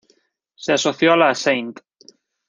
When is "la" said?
1.17-1.29